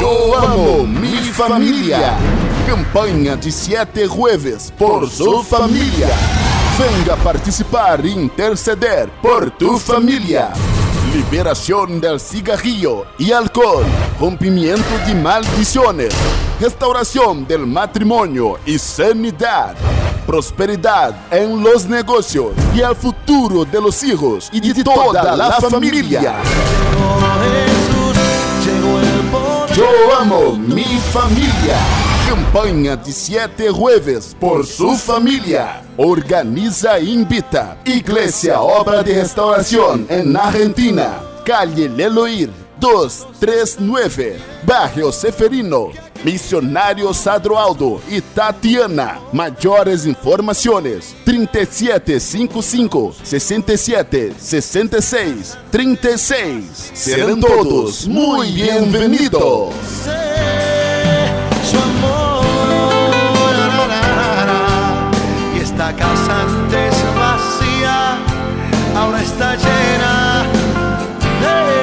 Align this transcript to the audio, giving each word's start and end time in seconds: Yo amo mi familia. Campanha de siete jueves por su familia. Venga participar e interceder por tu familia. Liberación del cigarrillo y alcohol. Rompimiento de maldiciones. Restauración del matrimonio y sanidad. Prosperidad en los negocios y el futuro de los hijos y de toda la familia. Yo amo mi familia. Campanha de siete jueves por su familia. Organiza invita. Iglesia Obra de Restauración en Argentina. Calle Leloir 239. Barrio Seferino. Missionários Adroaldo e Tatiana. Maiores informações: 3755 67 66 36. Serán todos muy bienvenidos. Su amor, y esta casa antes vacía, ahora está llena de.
Yo 0.00 0.36
amo 0.36 0.84
mi 0.84 1.16
familia. 1.32 2.16
Campanha 2.66 3.36
de 3.36 3.52
siete 3.52 4.06
jueves 4.06 4.72
por 4.76 5.08
su 5.08 5.42
familia. 5.42 6.08
Venga 6.78 7.14
participar 7.16 8.04
e 8.04 8.10
interceder 8.10 9.10
por 9.22 9.50
tu 9.52 9.78
familia. 9.78 10.52
Liberación 11.12 12.00
del 12.00 12.18
cigarrillo 12.18 13.06
y 13.18 13.30
alcohol. 13.30 13.84
Rompimiento 14.18 14.98
de 15.06 15.14
maldiciones. 15.14 16.12
Restauración 16.60 17.46
del 17.46 17.66
matrimonio 17.66 18.58
y 18.66 18.78
sanidad. 18.78 19.76
Prosperidad 20.26 21.14
en 21.30 21.62
los 21.62 21.86
negocios 21.86 22.52
y 22.74 22.80
el 22.80 22.96
futuro 22.96 23.64
de 23.64 23.80
los 23.80 24.02
hijos 24.02 24.48
y 24.50 24.60
de 24.60 24.82
toda 24.82 25.36
la 25.36 25.52
familia. 25.52 26.36
Yo 29.76 29.88
amo 30.20 30.52
mi 30.52 30.84
familia. 31.12 31.76
Campanha 32.28 32.94
de 32.94 33.10
siete 33.10 33.70
jueves 33.70 34.36
por 34.38 34.64
su 34.64 34.94
familia. 34.94 35.82
Organiza 35.96 37.00
invita. 37.00 37.76
Iglesia 37.84 38.60
Obra 38.60 39.02
de 39.02 39.14
Restauración 39.14 40.06
en 40.08 40.36
Argentina. 40.36 41.20
Calle 41.44 41.88
Leloir 41.88 42.50
239. 42.78 44.38
Barrio 44.64 45.10
Seferino. 45.10 45.90
Missionários 46.22 47.26
Adroaldo 47.26 48.00
e 48.08 48.20
Tatiana. 48.20 49.18
Maiores 49.32 50.06
informações: 50.06 51.16
3755 51.34 53.14
67 53.24 54.34
66 54.38 55.58
36. 55.70 56.92
Serán 56.94 57.40
todos 57.40 58.06
muy 58.06 58.52
bienvenidos. 58.52 59.74
Su 61.68 61.76
amor, 61.76 62.44
y 65.56 65.58
esta 65.58 65.94
casa 65.96 66.42
antes 66.42 66.94
vacía, 67.16 68.18
ahora 68.94 69.22
está 69.22 69.56
llena 69.56 70.44
de. 71.40 71.73